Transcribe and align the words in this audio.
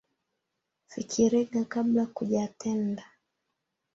Fikiriga 0.91 1.61
kabla 1.73 2.03
kujatenda. 2.15 3.03